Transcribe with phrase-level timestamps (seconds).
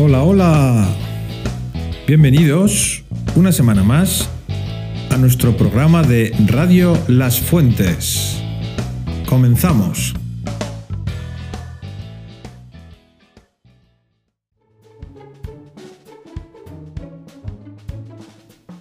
[0.00, 0.88] Hola, hola.
[2.06, 3.02] Bienvenidos
[3.34, 4.30] una semana más
[5.10, 8.40] a nuestro programa de Radio Las Fuentes.
[9.28, 10.14] Comenzamos.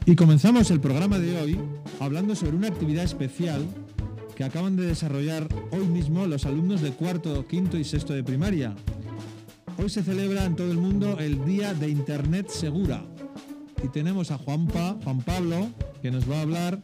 [0.06, 1.60] Y comenzamos el programa de hoy
[2.00, 3.66] hablando sobre una actividad especial
[4.36, 8.76] que acaban de desarrollar hoy mismo los alumnos de cuarto, quinto y sexto de primaria.
[9.80, 13.06] Hoy se celebra en todo el mundo el Día de Internet Segura.
[13.84, 15.70] Y tenemos a Juanpa, Juan Pablo,
[16.02, 16.80] que nos va a hablar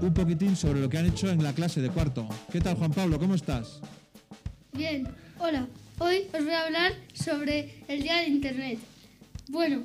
[0.00, 2.28] un poquitín sobre lo que han hecho en la clase de cuarto.
[2.50, 3.20] ¿Qué tal Juan Pablo?
[3.20, 3.80] ¿Cómo estás?
[4.72, 5.06] Bien,
[5.38, 5.68] hola.
[6.00, 8.80] Hoy os voy a hablar sobre el Día de Internet.
[9.48, 9.84] Bueno,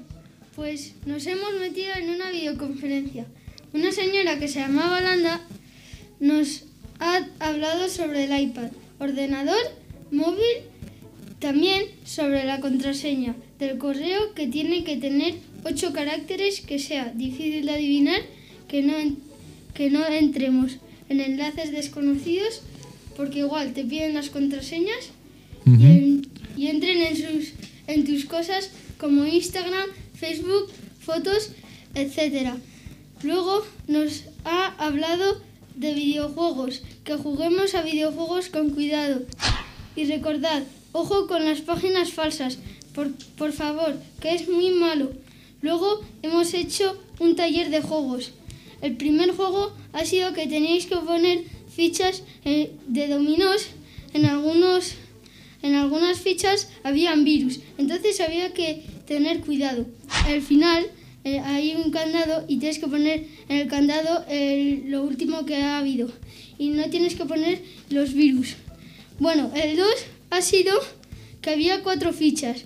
[0.56, 3.28] pues nos hemos metido en una videoconferencia.
[3.74, 5.40] Una señora que se llamaba Landa
[6.20, 6.64] nos
[7.00, 9.62] ha hablado sobre el iPad, ordenador,
[10.10, 10.73] móvil,
[11.48, 17.66] también sobre la contraseña del correo que tiene que tener ocho caracteres que sea difícil
[17.66, 18.22] de adivinar,
[18.70, 18.94] que no,
[19.74, 20.78] que no entremos
[21.10, 22.62] en enlaces desconocidos,
[23.18, 25.04] porque igual te piden las contraseñas
[25.66, 27.54] y, en- y entren en, sus,
[27.88, 30.66] en tus cosas como Instagram, Facebook,
[31.00, 31.52] fotos,
[31.96, 32.52] etc.
[33.22, 35.42] Luego nos ha hablado
[35.76, 39.24] de videojuegos, que juguemos a videojuegos con cuidado.
[39.96, 42.58] Y recordad, ojo con las páginas falsas,
[42.96, 45.12] por, por favor, que es muy malo.
[45.62, 48.32] Luego hemos hecho un taller de juegos.
[48.82, 51.44] El primer juego ha sido que teníais que poner
[51.76, 53.68] fichas eh, de dominós
[54.14, 54.96] en algunos
[55.64, 59.86] en algunas fichas habían virus, entonces había que tener cuidado.
[60.26, 60.86] Al final
[61.24, 65.56] eh, hay un candado y tienes que poner en el candado el- lo último que
[65.56, 66.12] ha habido
[66.60, 68.56] y no tienes que poner los virus.
[69.20, 69.88] Bueno, el 2
[70.34, 70.74] ha sido
[71.42, 72.66] que había cuatro fichas.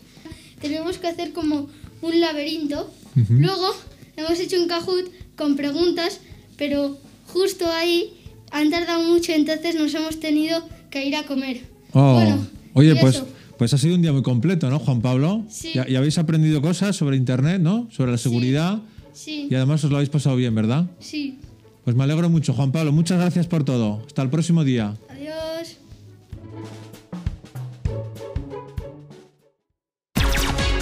[0.62, 1.70] Tenemos que hacer como
[2.02, 2.92] un laberinto.
[3.30, 3.68] Luego
[4.16, 6.20] hemos hecho un Kahoot con preguntas,
[6.58, 6.98] pero
[7.28, 8.14] justo ahí
[8.52, 11.62] han tardado mucho, entonces nos hemos tenido que ir a comer.
[11.94, 13.24] Oh, Bueno, oye, pues,
[13.58, 15.44] pues ha sido un día muy completo, ¿no, Juan Pablo?
[15.50, 15.74] Sí.
[15.74, 17.88] Y, y habéis aprendido cosas sobre Internet, ¿no?
[17.92, 18.80] Sobre la seguridad.
[19.14, 20.86] Sí, Y además os lo habéis pasado bien, ¿verdad?
[21.00, 21.40] sí.
[21.84, 22.92] Pues me alegro mucho, Juan Pablo.
[22.92, 24.04] Muchas gracias por todo.
[24.06, 24.98] Hasta el próximo día.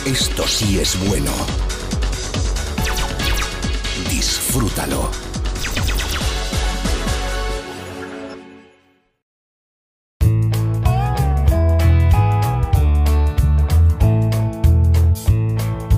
[0.05, 1.31] Esto sí es bueno.
[4.07, 5.09] Disfrútalo.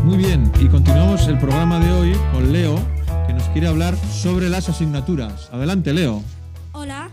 [0.05, 2.79] Muy bien, y continuamos el programa de hoy con Leo,
[3.27, 5.49] que nos quiere hablar sobre las asignaturas.
[5.51, 6.23] Adelante, Leo.
[6.71, 7.09] Hola,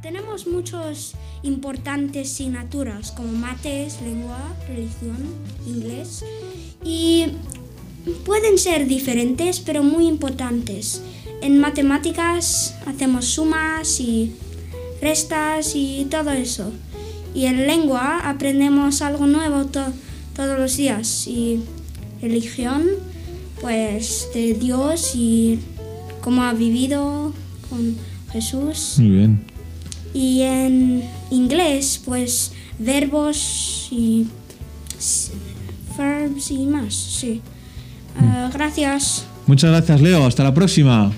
[0.00, 4.38] tenemos muchos importantes asignaturas como mates, lengua,
[4.68, 5.16] religión,
[5.66, 6.24] inglés
[6.84, 7.26] y
[8.24, 11.02] pueden ser diferentes pero muy importantes.
[11.42, 14.32] En matemáticas hacemos sumas y
[15.00, 16.72] restas y todo eso.
[17.34, 19.92] Y en lengua aprendemos algo nuevo to-
[20.34, 21.60] todos los días y
[22.20, 22.84] religión
[23.60, 25.58] pues de Dios y
[26.20, 27.32] cómo ha vivido
[27.68, 27.96] con
[28.32, 28.94] Jesús.
[28.98, 29.40] Muy bien.
[30.14, 34.26] Y en inglés, pues verbos y
[35.96, 37.40] verbs y más, sí.
[38.20, 39.26] Ah, gracias.
[39.46, 40.26] Muchas gracias, Leo.
[40.26, 41.10] Hasta la próxima.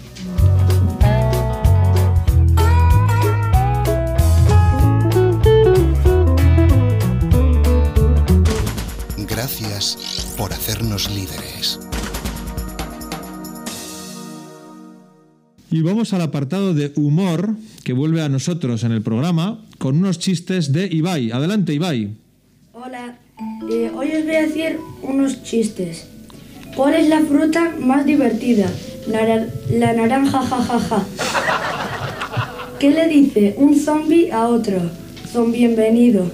[9.27, 11.81] Gracias por hacernos líderes.
[15.73, 17.55] Y vamos al apartado de humor
[17.85, 21.31] que vuelve a nosotros en el programa con unos chistes de Ibai.
[21.31, 22.11] Adelante, Ibai.
[22.73, 23.19] Hola,
[23.71, 26.09] eh, hoy os voy a decir unos chistes.
[26.75, 28.69] ¿Cuál es la fruta más divertida?
[29.07, 31.05] La naranja, jajaja.
[32.81, 34.81] ¿Qué le dice un zombie a otro?
[35.33, 36.29] Zom bienvenido.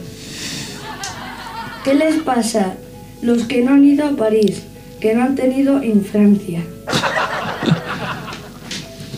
[1.84, 2.76] ¿Qué les pasa?
[3.20, 4.62] Los que no han ido a París,
[4.98, 6.62] que no han tenido infancia.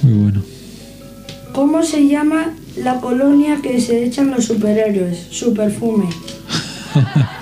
[0.08, 0.42] Muy bueno.
[1.52, 5.26] ¿Cómo se llama la colonia que se echan los superhéroes?
[5.30, 6.08] Su perfume.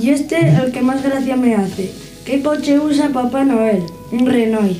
[0.00, 1.90] Y este, el que más gracia me hace.
[2.24, 3.82] ¿Qué coche usa Papá Noel?
[4.12, 4.78] Un Renault.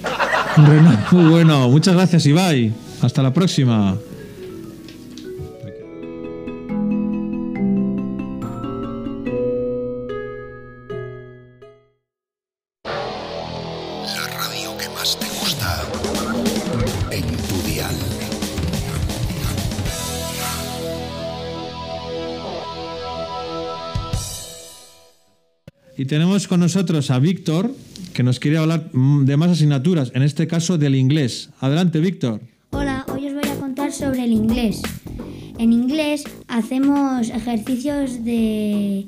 [0.56, 1.68] Renato, muy bueno.
[1.68, 2.72] Muchas gracias, Ibai.
[3.02, 3.96] Hasta la próxima.
[25.98, 27.74] Y tenemos con nosotros a Víctor,
[28.14, 31.50] que nos quiere hablar mm, de más asignaturas, en este caso del inglés.
[31.58, 32.40] Adelante, Víctor.
[32.70, 34.80] Hola, hoy os voy a contar sobre el inglés.
[35.58, 39.06] En inglés hacemos ejercicios de,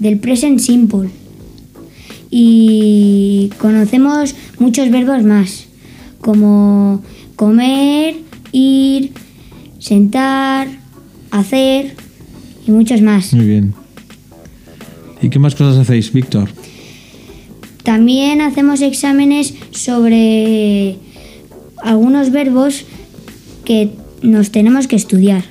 [0.00, 1.08] del present simple
[2.30, 5.68] y conocemos muchos verbos más,
[6.20, 7.00] como
[7.36, 8.16] comer,
[8.50, 9.12] ir,
[9.78, 10.66] sentar,
[11.30, 11.94] hacer
[12.66, 13.32] y muchos más.
[13.34, 13.87] Muy bien.
[15.22, 16.48] ¿Y qué más cosas hacéis, Víctor?
[17.82, 20.96] También hacemos exámenes sobre
[21.82, 22.84] algunos verbos
[23.64, 23.90] que
[24.22, 25.44] nos tenemos que estudiar.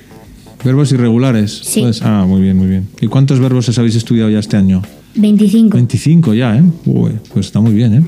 [0.64, 1.60] Verbos irregulares.
[1.64, 1.80] Sí.
[1.82, 2.88] Pues- ah, muy bien, muy bien.
[3.00, 4.82] ¿Y cuántos verbos os habéis estudiado ya este año?
[5.14, 5.76] 25.
[5.76, 6.62] 25 ya, ¿eh?
[6.86, 8.02] Uy, pues está muy bien, ¿eh?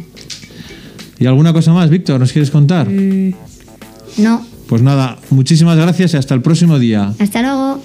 [1.19, 2.21] ¿Y alguna cosa más, Víctor?
[2.21, 2.89] ¿Nos quieres contar?
[2.89, 4.47] No.
[4.67, 7.13] Pues nada, muchísimas gracias y hasta el próximo día.
[7.19, 7.83] Hasta luego.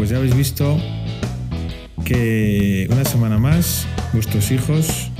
[0.00, 0.78] Pues ya habéis visto
[2.06, 5.10] que una semana más vuestros hijos,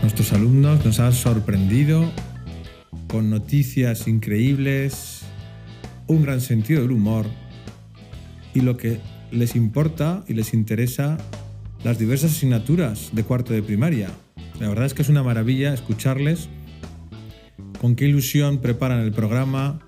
[0.00, 2.10] nuestros alumnos nos han sorprendido
[3.06, 5.20] con noticias increíbles,
[6.08, 7.26] un gran sentido del humor
[8.52, 8.98] y lo que
[9.30, 11.16] les importa y les interesa
[11.84, 14.10] las diversas asignaturas de cuarto de primaria.
[14.58, 16.48] La verdad es que es una maravilla escucharles
[17.80, 19.78] con qué ilusión preparan el programa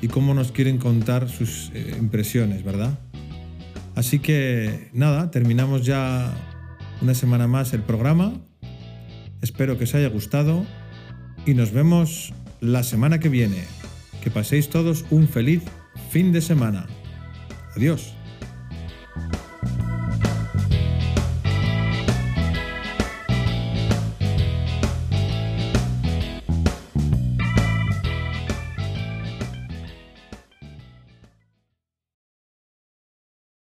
[0.00, 2.98] y cómo nos quieren contar sus eh, impresiones, ¿verdad?
[4.02, 6.34] Así que nada, terminamos ya
[7.02, 8.32] una semana más el programa.
[9.42, 10.66] Espero que os haya gustado
[11.46, 13.62] y nos vemos la semana que viene.
[14.20, 15.62] Que paséis todos un feliz
[16.10, 16.88] fin de semana.
[17.76, 18.16] Adiós.